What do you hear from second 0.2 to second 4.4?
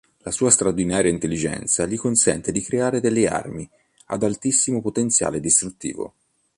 La sua straordinaria intelligenza gli consente di creare delle armi ad